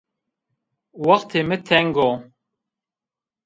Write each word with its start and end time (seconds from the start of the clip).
Wextê 1.05 1.39
mi 1.47 1.57
teng 1.67 1.89
o 2.07 2.09